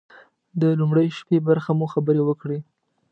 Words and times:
د 0.61 0.63
لومړۍ 0.79 1.07
شپې 1.17 1.37
برخه 1.47 1.71
مو 1.79 1.85
خبرې 1.93 2.21
وکړې. 2.25 2.59